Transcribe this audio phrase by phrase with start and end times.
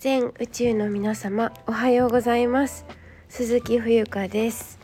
[0.00, 2.86] 全宇宙の皆様おはようございます。
[3.28, 4.78] 鈴木冬香です。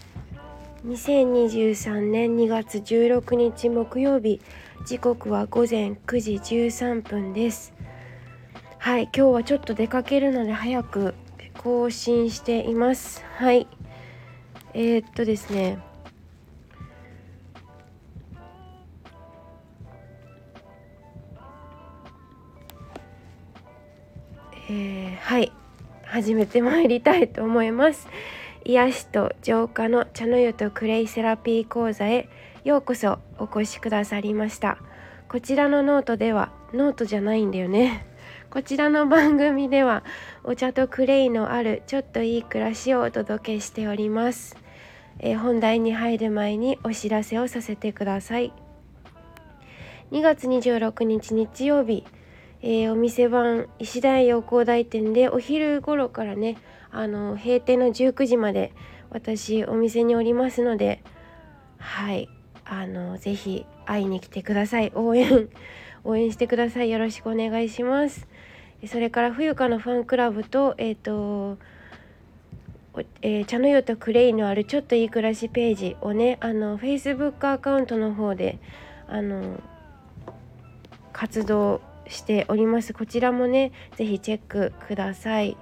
[0.86, 4.42] 2023年2月16日木曜日
[4.84, 7.72] 時刻は午前9時13分です。
[8.76, 11.14] はい今日はちょっと出かけるので早く
[11.56, 13.24] 更新しています。
[13.36, 13.66] はい。
[14.74, 15.78] えー、っとですね。
[24.68, 25.52] えー、はい。
[26.04, 28.08] 始めてまいりたいと思います。
[28.64, 32.28] 癒しと浄化の茶の湯とクレイセラピー講座へ
[32.64, 34.78] ようこそお越しくださりました。
[35.28, 38.06] こちらのノートではノートじゃないんだよね。
[38.50, 40.02] こちらの番組では
[40.42, 44.56] お茶とクレイのあるちょっといい暮らしをお届けしております、
[45.20, 48.52] えー、本題に入る前にお知らせをさせてください。
[50.10, 52.04] 2月26日日曜日
[52.62, 56.56] えー、お店番石田洋光台店でお昼頃からね
[56.90, 58.72] あの閉店の19時まで
[59.10, 61.02] 私お店におりますので
[61.78, 62.28] はい
[62.64, 64.90] あのぜひ会いに来てください。
[64.94, 65.48] 応援
[66.04, 66.90] 応援してください。
[66.90, 68.26] よろしくお願いします。
[68.86, 71.58] それから冬香のファンクラブとえっ、ー、と
[73.20, 78.58] えー、茶の湯とクレイのあるちょっといい暮らしページをねあの Facebook アカウントの方で
[79.06, 79.60] あの
[81.12, 82.92] 活動しております。
[82.92, 85.56] こちらもね是非チェックください。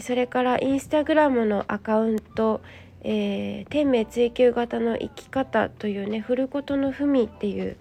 [0.00, 2.60] それからインスタグラムのアカウント
[3.04, 7.76] えー、天命追求型の生き方というね「振ることのふみ」っていう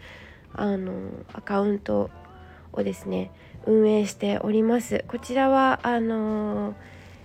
[0.53, 0.91] あの
[1.31, 2.11] アカウント
[2.73, 3.31] をですね
[3.65, 5.05] 運営しております。
[5.07, 6.75] こちらはあの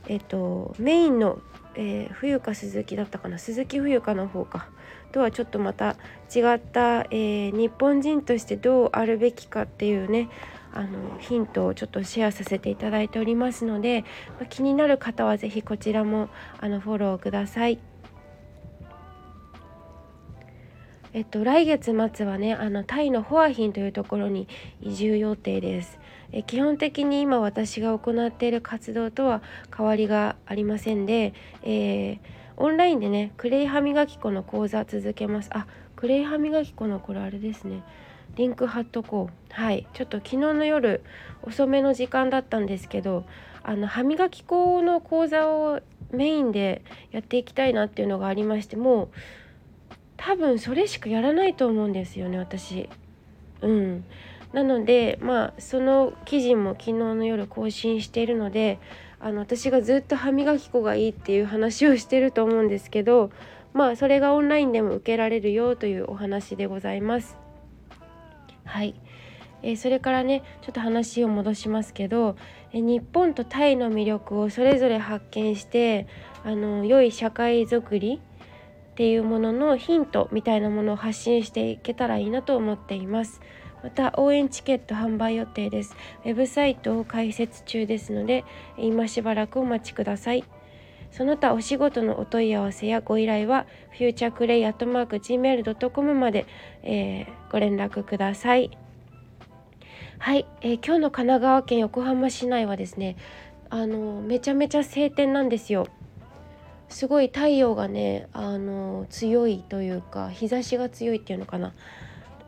[0.09, 1.39] えっとメインの、
[1.75, 4.69] えー、冬か鈴木だったかな鈴木冬香の方か
[5.13, 5.97] とはちょっとまた
[6.35, 10.29] 違った、えー、日本人としてどうあるべきかっていうね
[10.73, 14.03] あのヒントをちょっとシェアさせていただいておりますので、
[14.39, 16.29] まあ、気になる方は是非こちらも
[16.61, 17.79] あのフォローください。
[21.15, 24.47] えっと、来月末はねあのタイのホアヒンというところに
[24.83, 25.99] 移住予定です。
[26.33, 29.43] え基本的に今私が行っている活動とは
[29.77, 35.51] 変わりがありませんで、えーオンラインでねクレイ歯磨き粉の講座続けます。
[35.53, 37.85] あクレイ歯磨き粉のこれあれですね。
[38.35, 39.53] リンク貼っとこう。
[39.53, 39.87] はい。
[39.95, 41.05] ちょっと昨日の夜
[41.43, 43.25] 遅めの時間だったんですけど
[43.63, 49.09] あの歯磨き粉の講座をメインでやっていきたいなっていうのがありましてもう
[50.17, 52.89] 多分それしかやらないと思うんですよね私。
[53.63, 54.05] うん。
[54.53, 58.79] なのでまあその記事も昨日の夜更新しているので
[59.21, 63.31] あの私がずっと歯磨き粉がいいっていう話をしてると思うんですけど
[63.75, 67.37] まあそれがオンラインでも受けられるよというお話でございます。
[68.65, 68.95] はい、
[69.63, 72.37] えー、それからねちょっと話を戻しますけど、
[72.73, 76.07] え日本とタイの魅力をそれぞれ発見して
[76.45, 78.21] あの良い社会づくり
[78.93, 83.41] っていうもののヒントみたいなものを発信していけたらいいなと思っています。
[83.83, 85.95] また応援チケット販売予定です。
[86.25, 88.45] ウェブサイトを開設中ですので
[88.77, 90.45] 今しばらくお待ちください。
[91.11, 96.47] その他お仕事のお問い合わせやご依頼はフューチャークレイアットマーク Gmail.com まで、
[96.83, 98.71] えー、ご連絡ください。
[100.19, 103.17] はい、えー、今日の神奈川県横浜市内はですね
[103.71, 105.87] あのめちゃめちゃ晴天なんですよ。
[106.89, 111.75] すごい太陽がねあの強いというか日差しが強いっていうのかな。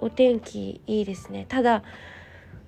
[0.01, 1.47] お天気いいですね。
[1.49, 1.83] ただ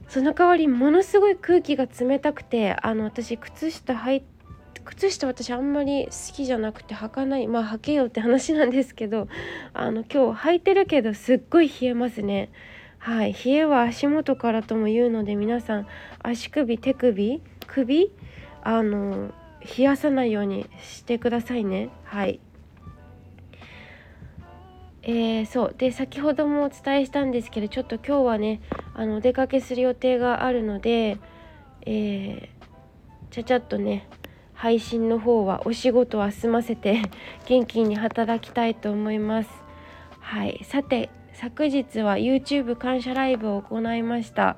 [0.09, 4.23] その代わりものすごい空気が冷たくてあの私靴下履い
[4.85, 9.29] 靴下私あんまり好きじゃなくて履かないまあ履けよって話なんですけど
[9.73, 12.51] あの今日履いてるけどすっごい冷えますね。
[12.99, 13.33] はい。
[13.33, 15.87] 冷えは足元からとも言うので皆さん
[16.23, 18.13] 足首手首首
[18.63, 19.33] あの
[19.77, 21.89] 冷やさないようにしてくださいね。
[22.05, 22.41] はい。
[25.05, 25.75] えー、そう。
[25.77, 28.61] で先ほどもお伝えしたんですけどちょっと今日はね
[28.95, 31.19] あのお出かけする予定があるので、
[31.87, 32.49] えー、
[33.31, 34.09] ちゃちゃっとね
[34.55, 37.03] 配信の方はお仕事は済ませて
[37.47, 39.51] 元気に働きたいと思います。
[40.21, 40.61] はい。
[40.63, 44.57] さて昨日は YouTube 感謝ライブを行いました。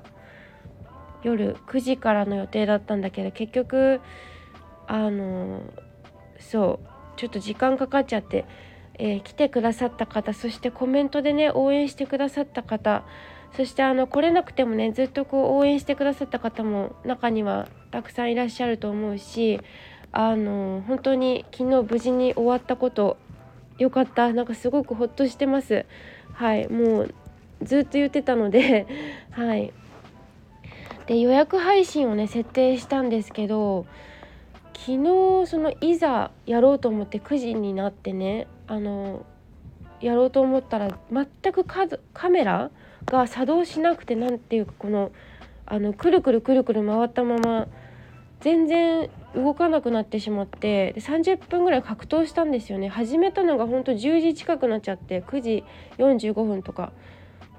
[1.23, 3.99] 夜9時からの予定だったんだけど結局
[4.85, 5.61] あの
[6.37, 8.45] そうちょっと時間かかっちゃって
[8.97, 13.03] えー、来てくださった方そしてコメントでね応援してくださった方
[13.55, 19.61] そしてあの来れなくてもねずっとこう応援してくださった方も中にはたくさんいらっしゃると思うし
[20.11, 23.17] あの本当に昨日無事に終わったこと
[23.77, 24.31] よかった。
[24.31, 25.85] なんかすごくほっとしてます。
[26.33, 27.15] はいもう
[27.61, 28.87] ずっと言ってたので
[29.31, 29.73] はい。
[31.07, 33.85] で予約配信をね設定したんですけど
[34.73, 39.25] 昨日そのいざやろうと思って9時になってねあの
[40.01, 42.71] やろうと思ったら全くカメラ
[43.05, 45.11] が作動しなくて何ていうかこの
[45.65, 47.67] あのくるくるくるくる回ったまま
[48.41, 52.87] 全然動かなくなってしまってで30分ぐらい格闘したんですよね。
[52.87, 55.63] 始めたのがほんと10時近くなっちゃって9時
[55.97, 56.91] 45分とか。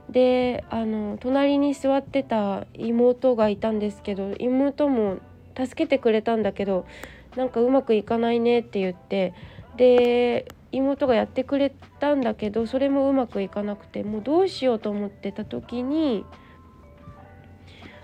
[0.08, 5.16] であの隣に座ってた妹がいたんですけど妹も
[5.56, 6.86] 助けてくれたんだけど
[7.34, 9.34] なんかうまくいかないねって言って
[9.76, 11.70] で妹がやってくれ
[12.00, 16.24] たんだけどそれもうまくいかなくてもうどうしようと思ってた時に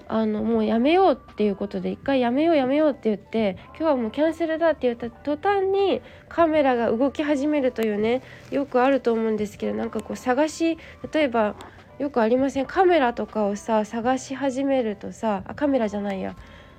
[0.09, 10.77] あのもうやめようっていうことで一回やめようやめようって言って今日はもうキャンセルだって言った途端にカメラが動き始めるというねよくあると思うんですけどなんかこう探し
[11.13, 11.55] 例えば
[11.99, 16.37] よくありませんカメラとかをさ探し始めるとさあカメラじゃないや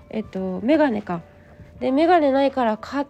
[0.09, 1.21] えっとメガネか。
[1.79, 3.05] でメガネないから買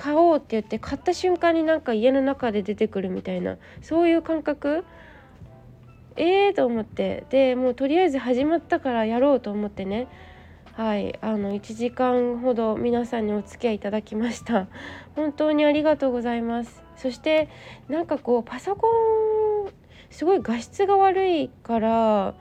[0.00, 4.84] 買おうって言って買った瞬間になんか家の中で出てくるみたいなそういう感覚？
[6.16, 7.26] ええー、と思って。
[7.28, 10.08] でもうとりあえず始まったからやろうと思ってね。
[10.72, 11.18] はい。
[11.20, 14.68] あの1時間ほど皆さんにお付き合いいただきました。
[15.16, 16.82] 本当にありがとうございます。
[16.96, 17.48] そして
[17.88, 19.70] なんかこうパソコン
[20.10, 22.34] すごい画質が悪いから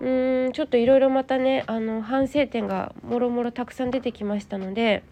[0.00, 5.02] うーんちょっといろいろまたねあの反省点がもろもろたくさん出てきましたので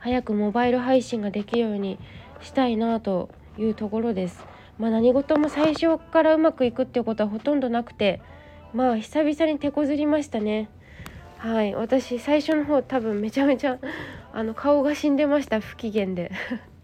[0.00, 1.98] 早くモバイル配信ができるように
[2.40, 4.44] したいなというところです。
[4.78, 8.20] まあ、何事も最初からうまくいくっていうことはほとんどなくて
[8.74, 10.68] まあ久々に手こずりましたね。
[11.38, 11.74] はい。
[11.74, 13.78] 私最初の方多分めちゃめちゃ
[14.32, 15.60] あの顔が死んでました。
[15.60, 16.30] 不機嫌で。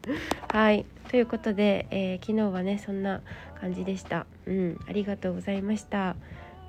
[0.51, 0.87] はい。
[1.11, 3.21] ということで、えー、昨日はねそんな
[3.61, 4.27] 感じでした。
[4.47, 4.79] うん。
[4.89, 6.17] ありがとうございました。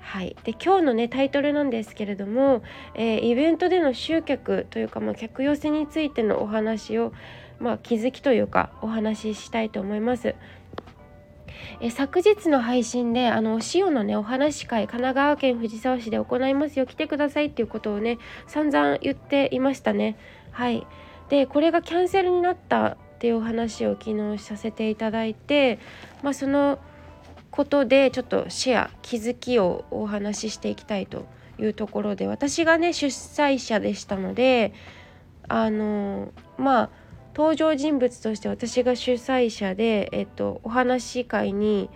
[0.04, 2.62] はい、で今日のねタイトルなんですけれども、
[2.94, 7.12] えー、イベントでの集客というか、まあ、客寄せについてのお話を、
[7.58, 10.36] まあ、気づきというかお話ししたいと思います。
[11.80, 20.16] え昨日の配信であのお塩のねお話会神奈川県藤沢市で行いますよ来てくださいっていうことをね散々言っていましたね。
[20.50, 20.86] はい。
[21.30, 25.78] でこれがキャンセルになったっていうお話を昨日させていただいて
[26.22, 26.78] まあその
[27.54, 31.24] ことでちょっとシェア気づきをお話ししていきたいと
[31.56, 34.74] いうところで私がね出催者でしたので
[35.46, 36.90] あのまあ
[37.32, 41.90] 登場人物として私が主催者で、えっと、お話し会に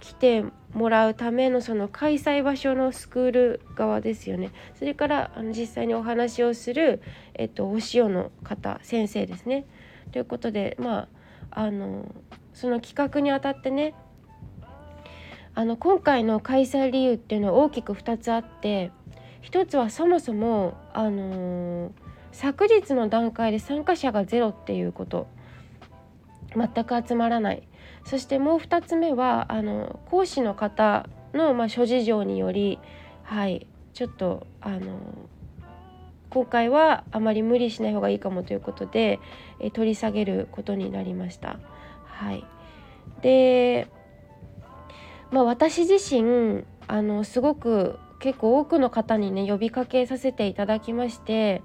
[0.00, 7.02] 来てもらうためのその開催場所のスクール側ですよねそれからあの実際にお話をする、
[7.34, 9.66] えっと、お塩の方先生ですね。
[10.10, 11.00] ということでま
[11.50, 12.14] ああの
[12.54, 13.94] その企画にあたってね
[15.54, 18.90] あの今回の開催理由っていうのは大きく2つあって
[19.42, 21.90] 1つはそもそもあのー
[22.32, 25.26] 昨日の段階で参加者がゼロっていうこと。
[26.56, 27.62] 全く集まらない。
[28.04, 32.78] そしてもう2つ目はあの講師の方の、まあ、諸事情により
[33.22, 34.98] はいちょっとあの
[36.30, 39.20] 今回はあまり無理しない方がいいかもということで、
[39.60, 41.58] え取り下げることになりました。
[42.06, 42.44] はい、
[43.20, 43.88] で、
[45.32, 51.62] まあ、私自身あのすごく結構多くの方にね呼びかけさせていただきまして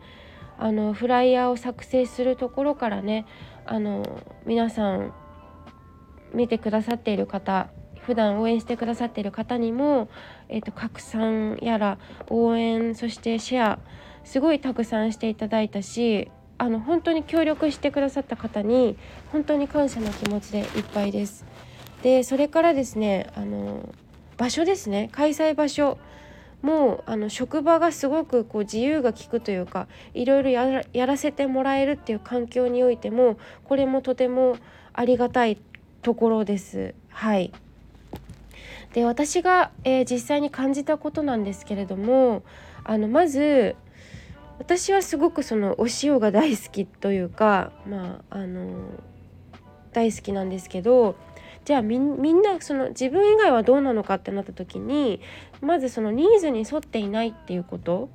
[0.57, 3.25] あのフライヤーを作成するところからね
[3.65, 5.13] あの皆さん
[6.33, 7.69] 見てくださっている方
[7.99, 10.09] 普段応援してくださっている方にも、
[10.47, 13.79] えーと、拡散やら応援そしてシェア
[14.23, 18.97] すごいたくさんしていただいたしあの本当に協力してくださった方に
[19.31, 21.45] 本当に感謝の気持ちでいっぱいです。
[22.03, 23.89] でそれからですねあの
[24.37, 25.09] 場所ですね。
[25.11, 25.97] 開催場所。
[26.61, 34.57] もうあの職場がすごくこう自由が利くというかいろいろやらせてもらえるっていう環境においてもこれもとても
[34.91, 35.59] ありがたい
[36.01, 36.95] ところです。
[37.09, 37.51] はい。
[38.93, 42.41] で私が、えー、実際に感じたことなんですけれども
[42.83, 43.75] あのまず
[44.59, 48.89] 私はすごくそのお塩が大好きというかまああの
[49.93, 51.15] 大好きなんですけど
[51.67, 55.19] じゃあみんなその自分以外はどうなのかってなった時に
[55.59, 58.07] まずそのニーズに沿っていないっていうこと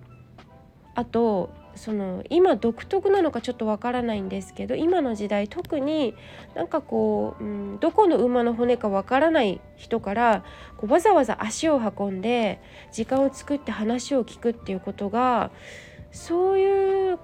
[0.94, 6.14] あとその今独特なのかちょっとわからないんですけど今の時代特に
[6.54, 10.44] なんかこう、うん、どこの馬の骨かわからない人から
[10.78, 12.59] こうわざわざ足を運んで
[12.90, 15.50] 時間を作って話を聞くっていうことが
[16.11, 17.18] そういう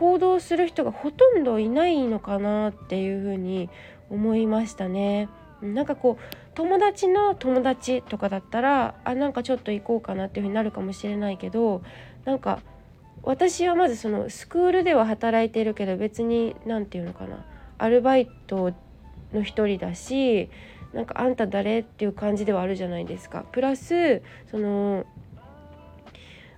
[0.00, 3.70] 行動する人がほとんどいないのかなっていうふうに
[4.10, 5.28] 思いましたね。
[5.62, 6.24] なんかこう
[6.54, 11.82] 友達の友達とかだったらあなんかちょっと行こうかなっていうふうになるかもしれないけど
[12.24, 12.60] なんか
[13.22, 17.44] 私はまずそのスクールでは働いてるけど別に何て言うのかな
[17.78, 18.72] アルバイト
[19.32, 20.48] の一人だし
[20.92, 23.44] なんかあんた誰っていう感じではあるじゃないですか。
[23.52, 25.04] プラスその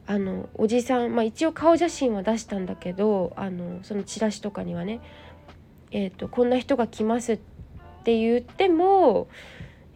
[0.06, 5.00] あのおじさん、まあ、一応顔写真は出したんだけどあのそのチラシとかにはね、
[5.92, 7.51] えーと、こんな人が来ますって
[8.02, 9.28] って言っても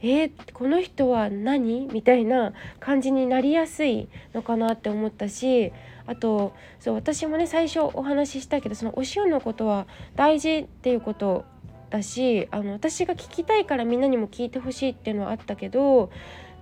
[0.02, 1.88] えー、この人は何？
[1.92, 5.72] みたいな感じになりやすいのかなって思ったし
[6.06, 11.44] あとそう私もね最初お話ししたけどそのお塩のことは大事っていうこと
[11.90, 16.10] だしあの私が聞きたいからみんなにも聞いてほしいっていうのはあったけど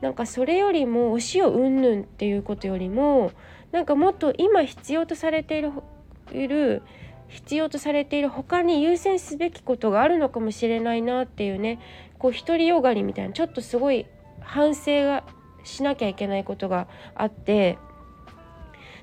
[0.00, 3.32] なんかそれよりもお塩うんぬんっていうことよりも
[3.72, 5.72] なんかもっと今必要とされている
[6.32, 6.82] いる
[7.28, 11.80] 必要とされている他に優先すべきことがあるのかもしれないなっていうね
[12.18, 14.06] こう独りよがりみたいなちょっとすごい
[14.40, 15.24] 反省が
[15.64, 17.78] しなきゃいけないことがあって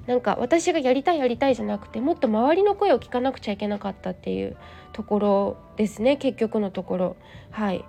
[0.07, 4.57] なんか私がやりたいやりたいじゃなくてもっと周りの声を聞かなくちゃいけなかったっていう
[4.93, 7.15] ところですね結局のところ。
[7.51, 7.83] はい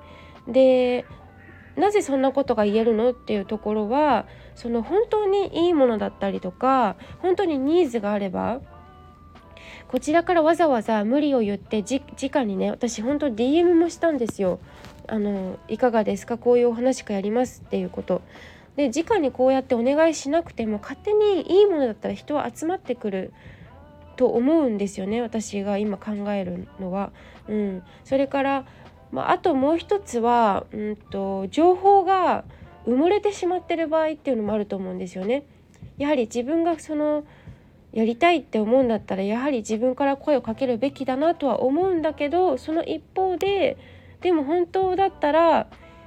[0.48, 1.04] で
[1.76, 8.60] なぜそんなことが言えるのっていうところはその本当にいいものだったりとか本当にニーズがあれば
[9.88, 14.58] こちらからわざわざ無理を言ってじ直にね私本当 DM もしたんですよ。
[15.08, 16.38] あのいかがですか？
[16.38, 18.22] こういうお話かやりますっていうこと。
[18.76, 23.32] で直にこうやってお願いしなくても勝手にいいものだったら人は集まってくる
[24.16, 27.12] と思うんですよね私が今考えるのは。
[27.48, 28.64] うん、それから、
[29.10, 32.44] まあ、あともう一つは、うんと、情報が
[32.86, 35.44] 埋もれてしまってる場合っていうのもあると思うんですよね。
[35.98, 37.24] やはり自分がその
[37.92, 43.76] やりたいって思うんだったらやはり自分から声をかけるべきだなとは思うんだけどその一方で
[44.22, 45.66] でも本当だったら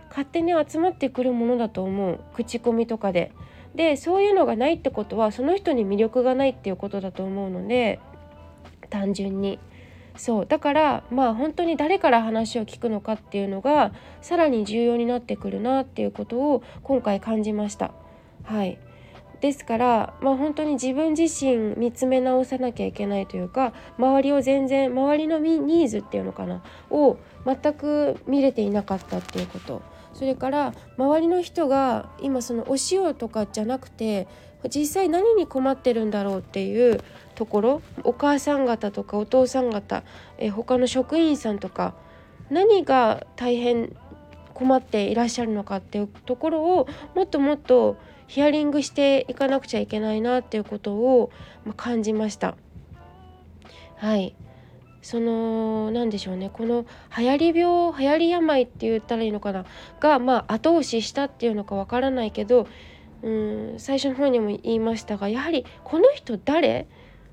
[0.10, 3.32] 勝手に集まってくるものだと思う口コミとかで。
[3.76, 8.00] でそういうのがないってことはその人に魅力がないっていうことだと思うので
[8.90, 9.60] 単純に。
[10.18, 17.92] そうだからまあ本当に誰から話を聞くのかっていうのがさらに重要になってくるなっていうことを今回感じました。
[18.44, 18.78] はい
[19.46, 29.84] ですからまあ本当に自分自身見つめ直さなきゃいけないというか周りを全然周りのニーズっていうのかなを全く見れていなかったっていうこと。
[30.14, 34.28] それから周りの人が今そのお塩とかじゃなくて
[34.74, 37.02] 実際何に困ってるんだろうっていう
[37.36, 40.04] ところお母さん方とかお父さん方
[40.38, 41.96] え他の職員さんとか
[42.50, 43.94] 何が大変
[44.54, 51.32] 困っていらっしゃるのかっていうところをもっともっとヒアリングしていかなくちゃいけないなっていうことを
[51.78, 52.56] 感じました。
[53.98, 54.36] はい。
[55.02, 56.50] その何でしょうね。
[56.52, 59.66] この流行り病流行り病って言ったらいいのかな？
[60.00, 62.68] がまあ後押ししたっていうのかわからないけど
[63.22, 66.88] うん最初の方にも言いましたがやはりこの人誰？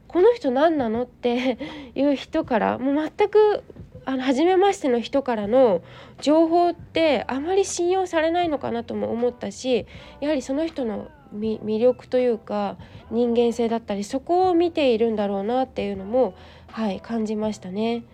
[0.06, 1.04] この人何なの？
[1.04, 1.56] って
[1.94, 3.64] いう人からもう全く
[4.04, 5.82] あの初めましての人からの
[6.20, 9.86] 情報ってあまり信用されないのかなとも思ったし
[10.20, 12.76] やはりその人の魅力というか
[13.10, 16.34] 人間性だったりそこを見ているんだろうなっていうのも
[16.68, 18.04] はい感じましたね。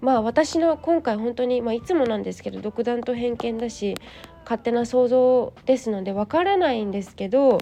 [0.00, 3.96] まあ私の今回本当に、まあ、いつもなんですけど独断と偏見だし
[4.44, 7.58] 勝手な想像ですのでわからないんですけど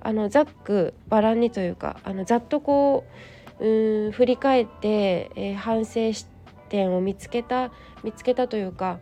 [0.00, 3.04] あのざっくばらんにというかあのざっとこ
[3.60, 6.26] ううん振り返って、えー、反省し
[6.70, 7.70] 点を見つけた
[8.02, 9.00] 見つけたというか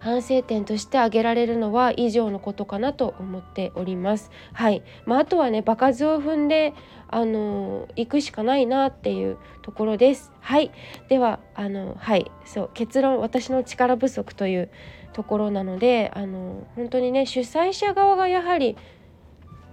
[0.00, 4.30] 反省点として挙げられるのは以上のことかなと思っております。
[4.54, 6.72] はい、まあ、あとはね場数を踏んで
[7.08, 10.32] あの行くしかないなっていうところです。
[10.40, 10.70] はい、
[11.08, 14.70] ではあのはいそう結論私の力不足という
[15.12, 18.76] ところなのであの本当にね主催者側がやはり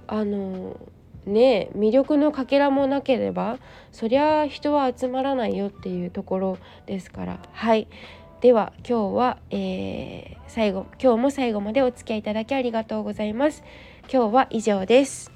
[0.07, 0.77] あの
[1.27, 3.57] ね魅力のかけらもなければ
[3.91, 7.39] そりゃ人は集まらないよっていうところですから。
[7.51, 7.87] はい。
[8.39, 13.63] では今日は、えー、最後今日も最後までお付き合いいただきありがとうございます。
[14.11, 15.31] 今日は以上です。